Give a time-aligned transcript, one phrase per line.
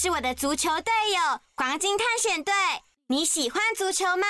[0.00, 2.54] 是我的足球队友，黄金探险队。
[3.08, 4.28] 你喜欢足球吗？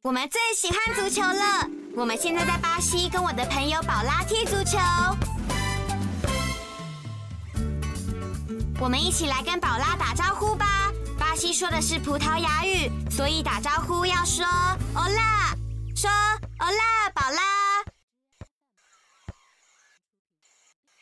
[0.00, 1.68] 我们最喜欢足球了。
[1.94, 4.78] 我们现在在巴西跟我的朋友宝拉踢足球。
[8.80, 10.90] 我们一起来跟宝拉打招呼吧。
[11.18, 14.46] 巴西说的是葡萄牙语，所以打招呼要说
[14.94, 15.54] “Hola”，
[15.94, 16.08] 说
[16.58, 17.42] “Hola”，宝拉。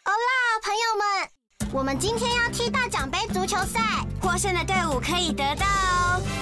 [0.02, 1.30] Hola，朋友们，
[1.74, 3.80] 我们今天要踢大奖杯足球赛，
[4.22, 5.66] 获胜的队伍可以得到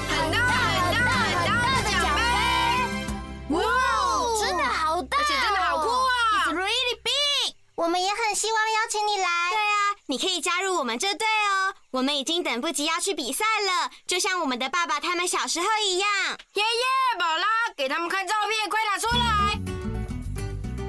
[0.06, 3.56] 很大很大很大的奖杯！
[3.56, 6.12] 哇哦，真的好大、哦，而且真的好酷啊
[6.44, 7.54] ！It's really big。
[7.74, 9.26] 我们也很希望邀请你来。
[9.48, 11.72] 对啊，你可以加入我们这队哦。
[11.92, 16.10] 我们已经等不及要去比赛了，就像我们的爸爸他们小时候一样。
[16.52, 19.58] 爷爷，宝拉，给他们看照片，快拿出来。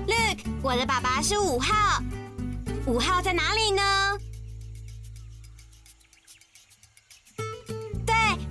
[0.05, 2.02] Look，我的爸爸是五号。
[2.85, 4.19] 五号在哪里呢？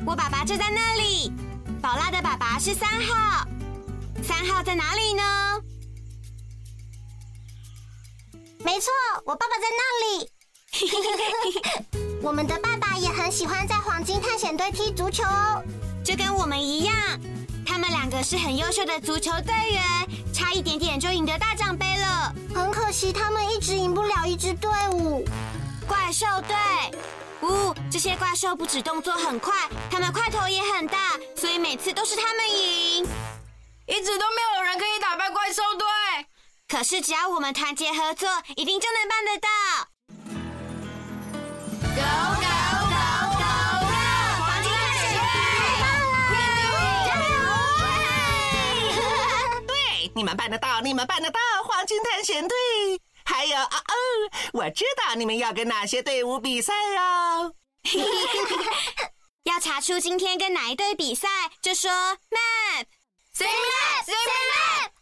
[0.05, 1.33] 我爸爸就在那里。
[1.81, 3.47] 宝拉的爸爸是三号。
[4.23, 5.23] 三号在哪里呢？
[8.65, 8.93] 没错，
[9.25, 10.31] 我爸爸在那里。
[12.23, 15.63] 我们的爸爸也很喜欢在黄金探险队踢足球哦，
[16.05, 16.95] 就跟我们一样。
[17.67, 19.83] 他们两个是很优秀的足球队员，
[20.33, 22.35] 差一点点就赢得大奖杯了。
[22.55, 25.25] 很可惜，他们一直赢不了一支队伍。
[25.87, 26.57] 怪兽队，
[27.43, 33.07] 呜，这些怪兽不止动作很快，他们块头也很大，所以每次都是他们赢。
[33.87, 35.87] 一直都没有人可以打败怪兽队。
[36.67, 39.49] 可是只要我们团结合作，一定就能办得到。
[41.95, 42.01] Go
[42.41, 42.49] go
[42.89, 42.97] go
[43.37, 43.45] go
[43.85, 43.93] go！
[44.41, 45.21] 黄金探险
[49.67, 51.39] 队，对，你们办得到，你们办得到！
[51.63, 52.57] 黄金探险队，
[53.27, 53.95] 还有啊哦，
[54.55, 57.53] 我知道你们要跟哪些队伍比赛哦。
[59.45, 61.29] 要查出今天跟哪一队比赛，
[61.61, 62.87] 就说 map。
[63.35, 64.15] Say map, say
[64.53, 64.93] map.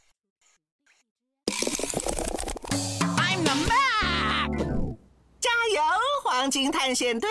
[3.18, 4.96] I'm the map！
[5.40, 5.82] 加油，
[6.24, 7.28] 黄金探险队！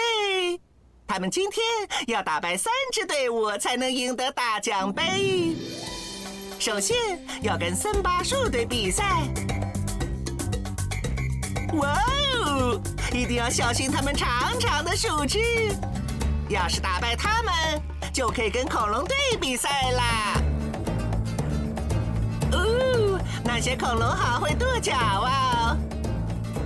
[1.07, 1.65] 他们今天
[2.07, 5.55] 要打败三支队伍才能赢得大奖杯。
[6.59, 6.95] 首先
[7.41, 9.03] 要跟森巴树队比赛。
[11.73, 11.99] 哇
[12.45, 12.79] 哦！
[13.11, 15.39] 一定要小心他们长长的树枝。
[16.47, 17.53] 要是打败他们，
[18.13, 20.41] 就可以跟恐龙队比赛啦。
[22.51, 25.77] 哦，那些恐龙好会跺脚啊！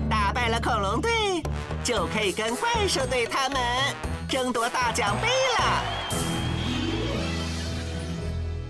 [0.09, 1.43] 打败了恐龙队，
[1.83, 3.61] 就可以跟怪兽队他们
[4.29, 5.27] 争夺大奖杯
[5.59, 5.83] 了。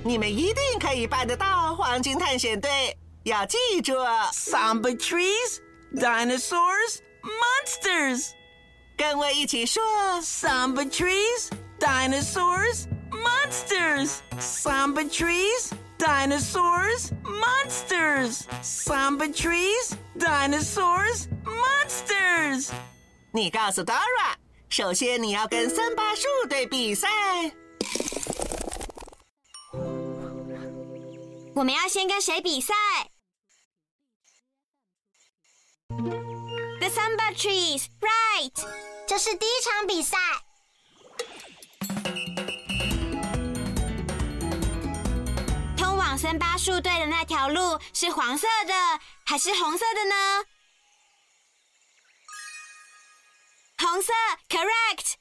[0.03, 2.97] 你们一定可以办得到，黄金探险队！
[3.23, 3.94] 要记住
[4.34, 5.61] Samba trees,
[5.95, 8.31] dinosaurs, monsters.
[8.97, 9.83] 跟我一起说
[10.21, 14.19] Samba trees, dinosaurs, monsters.
[14.41, 18.47] Samba trees, dinosaurs, monsters.
[18.62, 22.71] Samba trees, dinosaurs, monsters.
[23.33, 24.34] 你告诉 Dora，
[24.69, 27.09] 首先你要跟森巴树队比赛。
[31.55, 32.72] 我们要先跟谁比赛
[36.84, 38.52] ？The Samba Trees, right？
[39.08, 40.18] 这是第一场比赛。
[45.78, 48.74] 通往森巴树队的那条路是黄色的
[49.26, 50.44] 还是红色的呢？
[53.78, 54.12] 红色
[54.50, 55.14] ，correct。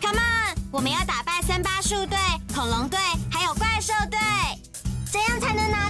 [0.00, 2.16] Come on，我们要打败森巴树队、
[2.54, 2.98] 恐龙队
[3.30, 4.18] 还有怪兽队，
[5.12, 5.89] 怎样才能拿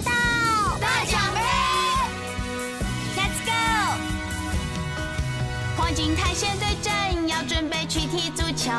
[6.40, 8.70] 现在正要准备去踢足球，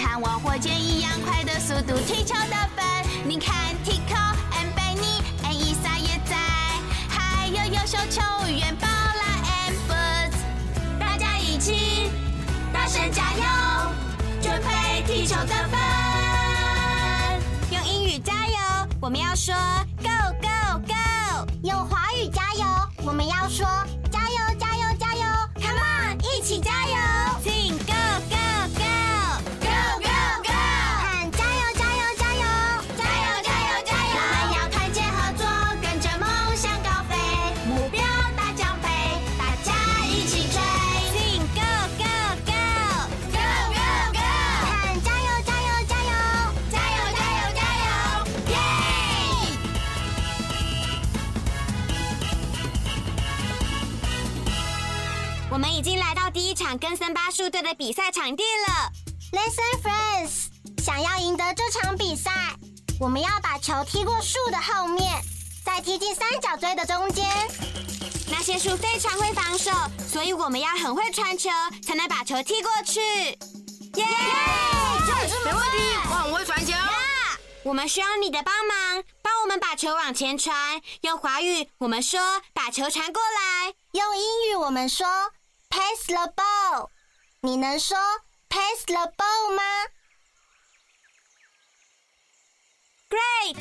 [0.00, 2.82] 看我火箭一样快的速度踢球得分。
[3.28, 6.34] 你看，Tikol and Benny and Isai 也在，
[7.10, 10.38] 还有优秀球员布拉 and Boots，
[10.98, 12.10] 大家一起
[12.72, 13.42] 大声加油，
[14.40, 15.78] 准备踢球得分。
[17.70, 18.56] 用英语加油，
[18.98, 19.54] 我们要说
[19.98, 20.08] Go
[20.40, 21.46] Go Go。
[21.64, 22.64] 用华语加油，
[23.04, 23.66] 我们要说。
[26.50, 27.59] 一起加油！
[55.90, 58.92] 经来到第一场跟森巴树队的比赛场地了。
[59.32, 60.46] Listen, friends，
[60.80, 62.30] 想要赢得这场比赛，
[63.00, 65.20] 我们要把球踢过树的后面，
[65.64, 67.26] 再踢进三角锥的中间。
[68.30, 69.72] 那些树非常会防守，
[70.08, 71.50] 所以我们要很会传球，
[71.84, 73.00] 才能把球踢过去。
[73.00, 74.06] 耶！
[75.44, 75.78] 没问题，
[76.08, 76.72] 我很会传球。
[77.64, 80.80] 我们需要你的帮忙，帮我们把球往前传。
[81.00, 82.20] 用华语我们说
[82.54, 83.74] 把球传过来。
[83.90, 85.04] 用英语我们说
[85.70, 86.90] pass the ball，
[87.40, 87.96] 你能说
[88.48, 89.62] pass the ball 吗
[93.08, 93.56] ？Great！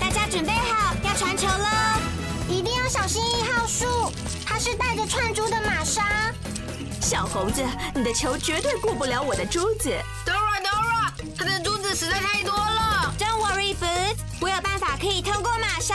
[0.00, 2.00] 大家准备好要传球喽！
[2.48, 4.12] 一定要小心一号树，
[4.44, 6.32] 它是带着串珠的玛莎。
[7.00, 7.64] 小猴子，
[7.94, 9.90] 你的球绝对过不了我的珠子。
[10.26, 13.14] Dora Dora，他的珠子实在太多了。
[13.18, 15.94] Don't worry, Boots，我有办法可以通过玛莎。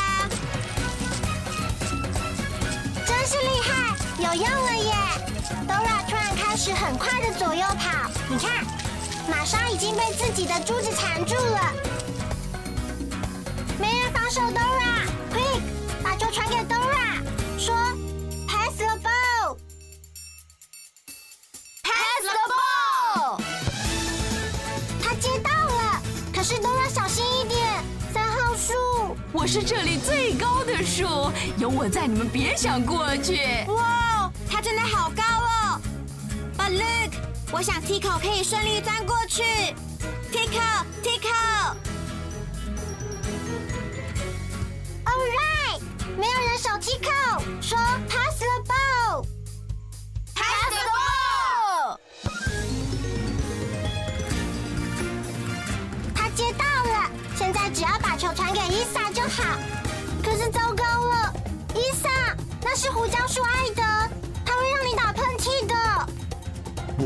[3.26, 4.94] 真是厉害，有用了耶
[5.66, 8.66] ！Dora 突然开始很快的左右跑，你看，
[9.30, 11.72] 玛莎已经被自己的珠子缠住了。
[13.80, 15.62] 没人防守 Dora，Quick，
[16.04, 16.83] 把球传给 Dora，
[29.44, 33.42] 我是这里最高的树，有我在，你们别想过去。
[33.68, 35.82] 哇，它真的好高哦
[36.58, 37.12] ！But look，
[37.52, 39.44] 我想 Tico 可以顺利钻过去。
[40.32, 41.76] Tico，Tico，All
[45.12, 45.82] right，
[46.18, 47.78] 没有人守 Tico，说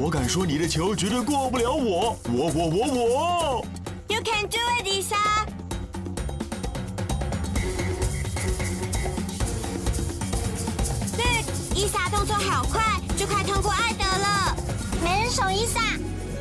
[0.08, 3.66] 我敢说你的球绝对过不了我，我我我我
[4.08, 5.18] ！You can do it, Lisa！
[11.18, 11.44] 对，
[11.76, 12.82] 伊莎动作好快，
[13.18, 14.56] 就快通过艾德了。
[15.04, 15.82] 没人守伊莎，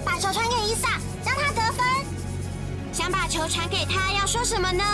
[0.04, 1.84] 把球传给伊莎，让他得分。
[2.92, 4.84] 想把球传给他，要说什么呢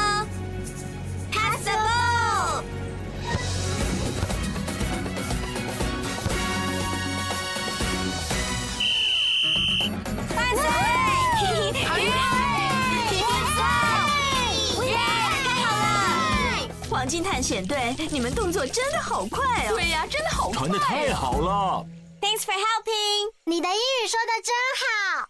[17.02, 19.70] 黄金探险队，你们动作真的好快哦！
[19.74, 21.84] 对呀、真的好快、传的太好了
[22.20, 23.32] ，Thanks for helping。
[23.42, 25.26] 你的英语说的真好。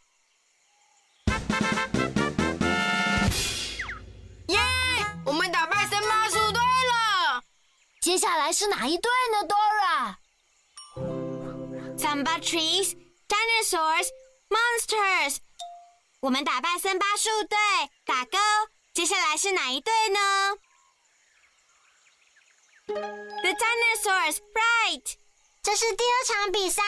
[4.48, 4.60] 耶！
[5.24, 7.42] 我们打败森巴树队了。
[8.02, 9.48] 接下来是哪一队呢
[11.96, 14.08] ，Dora？Samba trees, dinosaurs,
[14.50, 15.38] monsters。
[16.20, 17.56] 我们打败森巴树队，
[18.04, 18.36] 打勾。
[18.92, 20.20] 接下来是哪一队呢
[22.94, 25.14] ？The dinosaurs, right。
[25.62, 26.82] 这是第二场比赛。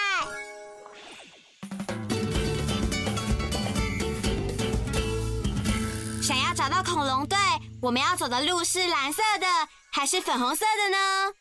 [6.22, 7.38] 想要找到恐龙队，
[7.82, 9.46] 我们要走的路是蓝色的
[9.92, 11.32] 还是粉红色的呢？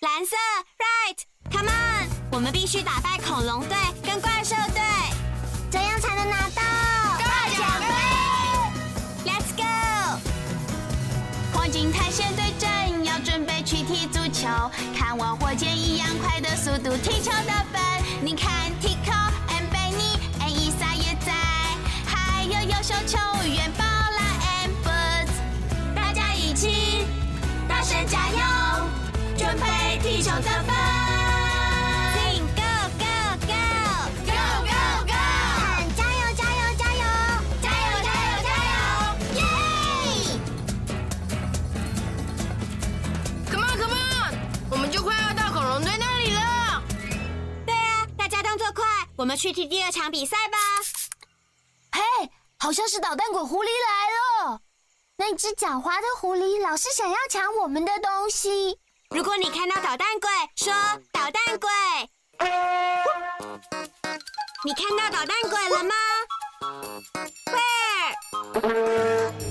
[0.00, 0.36] 蓝色
[0.78, 4.80] ，right，come on，我们必须打败恐龙队跟怪兽队
[5.72, 6.48] 这样才能拿
[14.96, 17.80] 看我火箭一样快的速度踢球得分。
[18.22, 19.12] 你看 Tico、
[19.48, 21.32] and Benny、and 伊莎也在，
[22.06, 24.22] 还有优秀球员宝拉
[24.62, 27.06] and Boots，大家一起
[27.68, 28.88] 大声加油，
[29.36, 30.97] 准备踢球得分。
[49.18, 50.56] 我们去踢第二场比赛吧。
[51.90, 54.60] 嘿，好像是捣蛋鬼狐狸来了。
[55.16, 58.78] 那只狡猾的狐狸老是想要抢我们的东西。
[59.10, 60.72] 如果你看到捣蛋鬼，说
[61.10, 61.68] “捣蛋鬼”。
[64.64, 65.94] 你看到捣蛋鬼了吗
[67.46, 68.14] ？Where？
[68.68, 69.47] 耶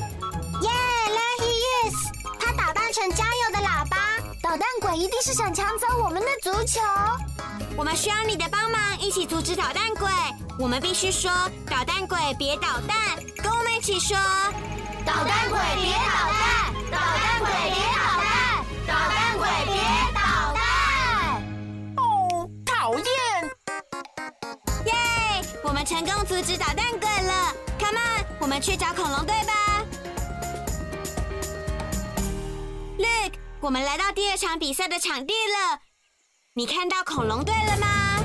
[4.89, 6.79] 我一定是想抢走我们的足球。
[7.75, 10.09] 我们需要你的帮忙，一起阻止捣蛋鬼。
[10.57, 11.29] 我们必须说
[11.69, 12.97] ：“捣蛋鬼别捣蛋！”
[13.43, 14.15] 跟我们一起说
[15.05, 16.73] ：“捣蛋鬼别捣蛋！
[16.89, 18.65] 捣蛋鬼别捣蛋！
[18.87, 19.75] 捣蛋鬼别
[20.15, 20.21] 捣
[20.55, 20.61] 蛋！”
[21.99, 23.03] 哦，讨厌！
[24.85, 24.93] 耶，
[25.63, 27.53] 我们成功阻止捣蛋鬼了。
[27.77, 29.56] Come on，我们去找恐龙队吧。
[33.59, 35.79] 我们来到第二场比赛的场地了。
[36.53, 38.23] 你看到恐龙队了吗？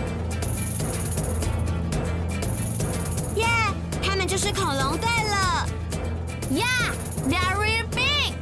[3.36, 3.46] 耶，
[4.02, 5.66] 他们就是恐龙队了。
[6.50, 8.34] Yeah，very big。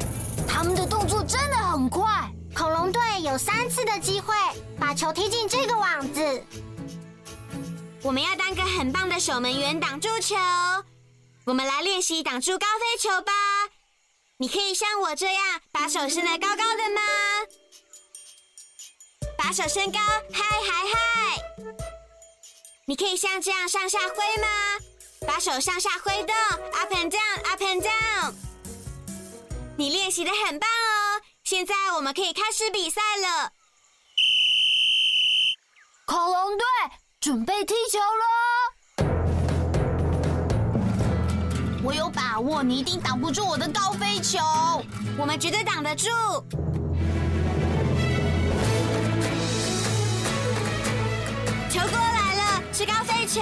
[0.49, 2.29] 他们的动作真的很快。
[2.57, 4.35] 恐龙队有三次的机会
[4.79, 6.45] 把球踢进这个网子。
[8.03, 10.35] 我们要当个很棒的守门员，挡住球。
[11.45, 13.33] 我们来练习挡住高飞球吧。
[14.41, 17.03] 你可以像我这样把手伸得高高的吗？
[19.37, 19.99] 把手伸高，
[20.33, 21.43] 嗨嗨嗨！
[22.87, 24.49] 你可以像这样上下挥吗？
[25.27, 26.35] 把手上下挥动
[26.73, 28.33] ，up and down，up and down。
[29.77, 31.21] 你练习的很棒哦！
[31.45, 33.53] 现在我们可以开始比赛了。
[36.07, 36.67] 恐龙队
[37.21, 38.50] 准备踢球了。
[41.83, 44.39] 我有把握，你一定挡不住我的高飞球。
[45.17, 46.09] 我们绝对挡得住。
[51.71, 53.41] 球过来了，是高飞球，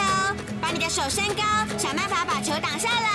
[0.61, 1.43] 把你的手伸高，
[1.77, 3.09] 想办法把球挡下来。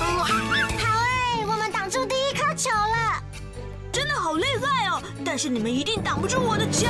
[0.00, 3.22] 好哎，我们挡住第一颗球了，
[3.92, 5.00] 真的好厉害哦！
[5.24, 6.88] 但是你们一定挡不住我的球。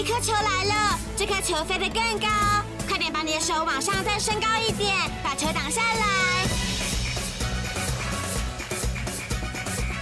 [0.00, 2.26] 一颗球来了，这颗球飞得更高，
[2.88, 6.46] 快点把你的手往上再升高一点，把球挡下来。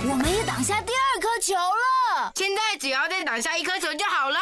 [0.09, 2.33] 我们也挡下第二颗球了。
[2.37, 4.39] 现在只要再挡下一颗球就好了。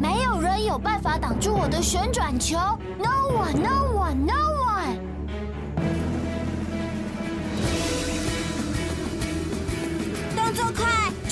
[0.00, 2.56] 没有人有办法挡住我的旋转球。
[2.98, 4.73] No one, no one, no one。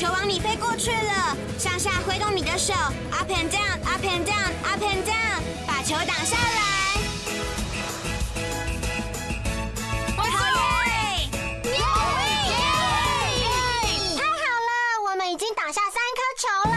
[0.02, 2.74] 球往你飞过去了，向下挥动你的手
[3.12, 6.98] ，up and down，up and down，up and down，把球挡下来。
[10.16, 11.70] 好耶！
[14.16, 14.72] 太好了，
[15.08, 16.76] 我们已经挡下三颗球了。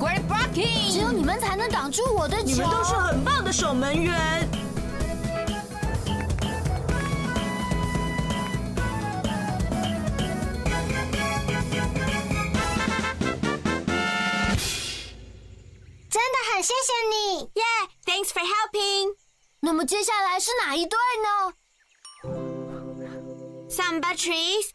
[0.00, 0.90] Great blocking！
[0.90, 2.44] 只有你们才能挡住我的球。
[2.44, 4.48] 你们都是很棒的守门员。
[16.62, 17.64] 谢谢你，耶、
[18.04, 19.16] t h a n k s for helping。
[19.60, 21.54] 那么接下来是哪一队呢
[23.68, 24.70] ？Samba trees,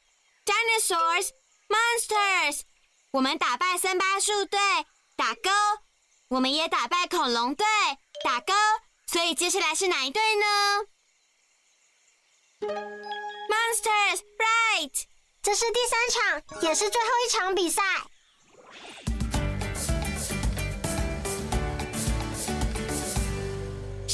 [0.45, 1.29] dinosaurs,
[1.69, 2.63] monsters。
[3.11, 4.59] 我们打败森巴树队，
[5.15, 5.49] 打勾。
[6.27, 7.65] 我们也打败恐龙队，
[8.23, 8.53] 打勾。
[9.09, 10.45] 所以接下来是哪一队呢
[12.59, 15.03] ？Monsters, right。
[15.41, 17.81] 这是第三场，也是最后一场比赛。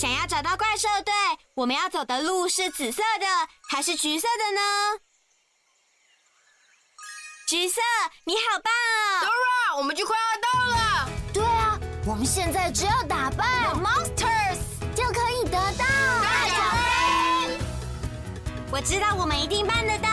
[0.03, 1.13] 想要找到怪兽队，
[1.53, 3.25] 我们要走的路是紫色的
[3.69, 4.62] 还是橘色的呢？
[7.48, 7.79] 橘色，
[8.25, 11.10] 你好棒哦！Dora，我们就快要到了。
[11.33, 13.45] 对啊，我们现在只要打败
[13.75, 14.60] Monsters
[14.93, 15.86] 就可以得到
[16.22, 17.57] 大奖杯。
[18.74, 20.10] 我知道我们一定办得到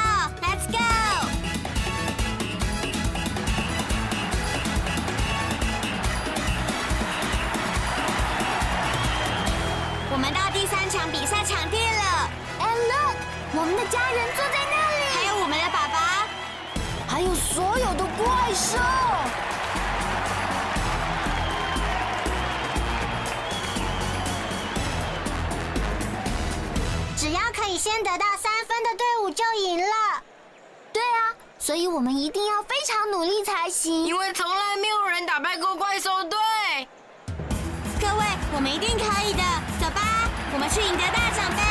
[13.52, 16.28] 我们的家人坐在那里，还有我们的爸爸，
[17.08, 18.78] 还有所有的怪兽。
[27.16, 30.22] 只要可以先得到三分的队伍就赢了。
[30.92, 34.06] 对啊，所以我们一定要非常努力才行。
[34.06, 36.38] 因为从来没有人打败过怪兽队。
[38.00, 39.42] 各位，我们一定可以的，
[39.80, 41.69] 走吧，我们去赢得大奖杯。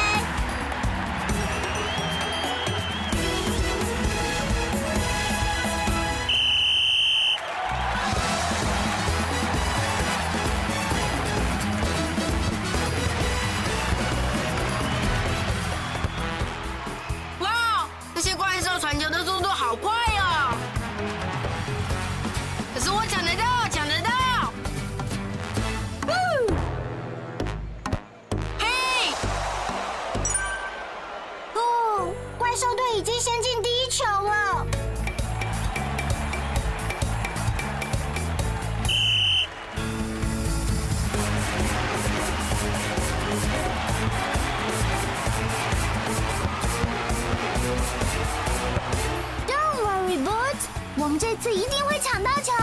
[51.09, 52.53] 们这次一定会抢到球。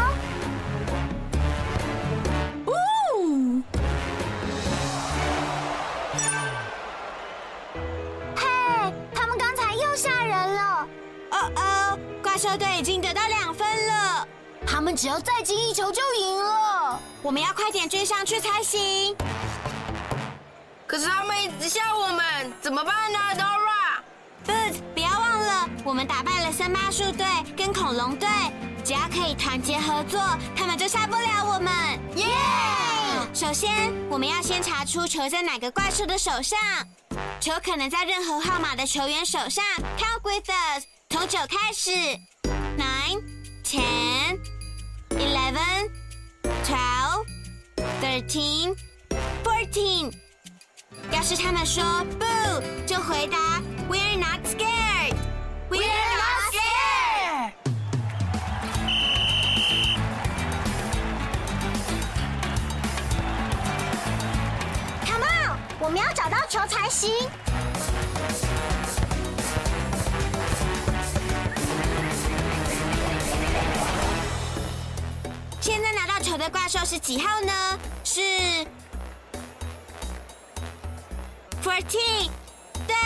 [2.66, 2.72] 哦，
[8.36, 8.46] 嘿，
[9.12, 10.86] 他们刚才又吓人了。
[11.32, 14.28] 哦哦，怪兽队已经得到两分了，
[14.64, 17.00] 他们只要再进一球就赢了。
[17.22, 19.16] 我们要快点追上去才行。
[20.86, 24.04] 可是他们一直吓我们，怎么办呢忘了，
[25.86, 27.24] 我们打败了森巴树队
[27.56, 28.28] 跟恐龙队，
[28.84, 30.20] 只要可以团结合作，
[30.56, 31.72] 他们就杀不了我们。
[32.16, 32.26] 耶！
[33.32, 33.70] 首先，
[34.10, 36.58] 我们要先查出球在哪个怪兽的手上，
[37.38, 39.64] 球可能在任何号码的球员手上。
[39.96, 41.92] Count with us，从九开始
[42.76, 43.22] ，nine,
[43.64, 44.40] ten,
[45.10, 45.88] eleven,
[46.64, 47.24] twelve,
[48.02, 48.74] thirteen,
[49.44, 50.12] fourteen。
[51.12, 51.84] 要是他们说
[52.18, 54.85] “boo”，就回答 “We're not scared”。
[65.86, 67.08] 我们要找到球才行。
[75.60, 77.78] 现在拿到球的怪兽是几号呢？
[78.02, 78.20] 是
[81.62, 82.30] fourteen。
[82.88, 82.96] 对，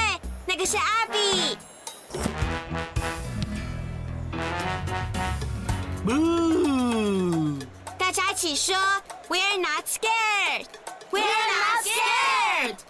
[0.46, 1.58] 那个是阿比。
[6.02, 7.58] 不，
[7.98, 8.74] 大家一起说
[9.28, 10.64] “We're not scared”。
[11.10, 12.29] We're not scared。
[12.60, 12.89] scared.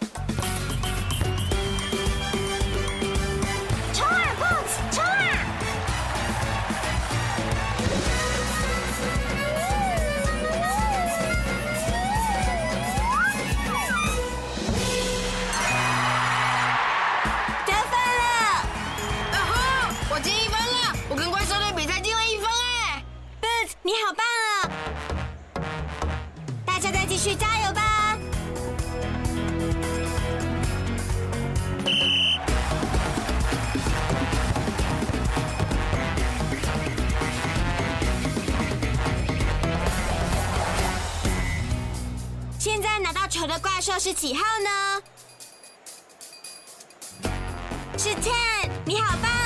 [43.40, 45.02] 球的怪兽是几号呢？
[47.96, 49.39] 是 Ten，你好棒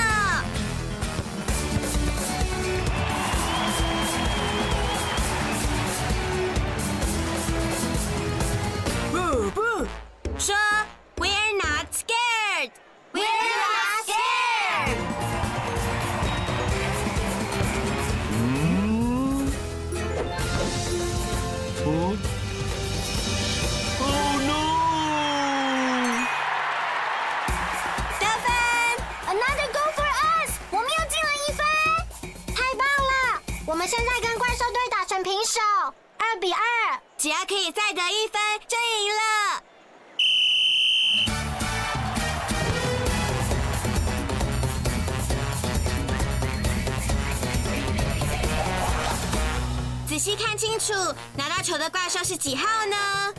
[50.24, 50.94] 细看清楚，
[51.36, 53.34] 拿到球的怪兽是几号呢？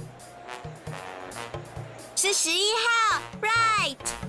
[2.16, 4.25] 是十一号，right。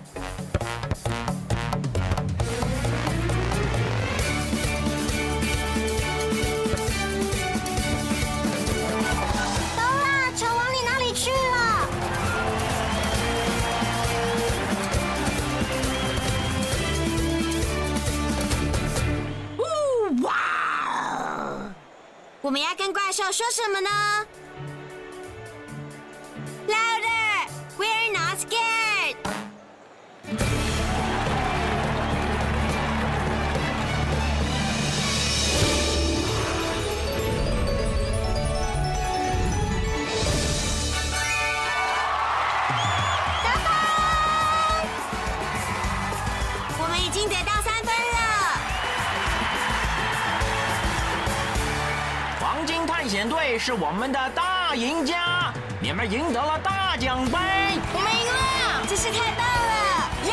[23.17, 24.27] 想说什么呢？
[52.57, 57.33] 黄金探险队是我们的大赢家，你们赢得了大奖杯。
[57.93, 60.09] 我们赢了，真是太棒了！
[60.25, 60.33] 耶！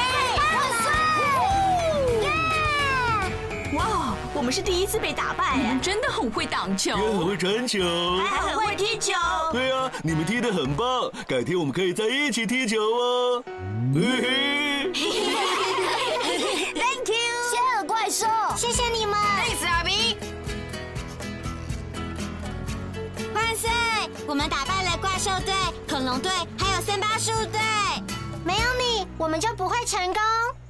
[0.56, 2.24] 万岁！
[2.24, 3.78] 耶！
[3.78, 7.82] 哇，我们是第一次被打败你们真的很会挡球，也很会传球。
[8.20, 9.12] 还很会踢球。
[9.52, 13.44] 对啊，你们踢得很棒，改天我们可以在一起踢球哦。
[13.94, 14.73] 嘿嘿。
[24.26, 25.54] 我们打败了怪兽队、
[25.90, 27.60] 恐龙队，还有森巴树队。
[28.46, 30.63] 没有你，我们就不会成功。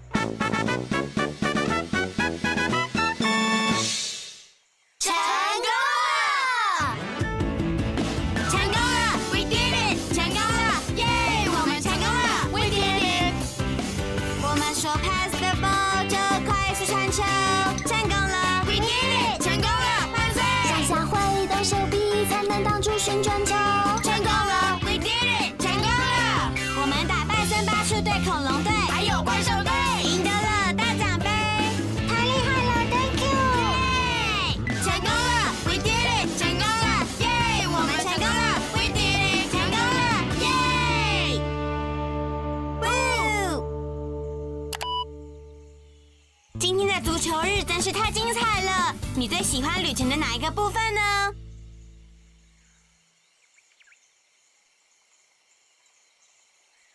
[48.34, 48.96] 彩了！
[49.16, 51.02] 你最喜欢旅程的哪一个部分呢？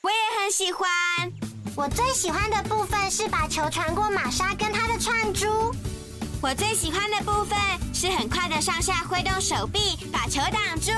[0.03, 0.88] 我也很喜欢。
[1.77, 5.72] 我最喜欢的部分是把球传过玛莎跟她的串珠。
[6.40, 7.59] 我最喜欢的部分
[7.94, 10.92] 是很快的上下挥动手臂，把球挡住。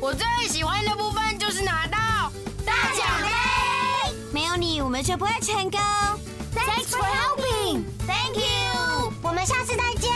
[0.00, 1.98] 我最喜欢的部分就是拿到
[2.64, 4.14] 大奖杯！
[4.32, 5.80] 没有你，我们就不会成功。
[6.54, 7.84] Thanks for helping.
[8.06, 8.75] Thank you.
[9.26, 10.15] 我们下次再见。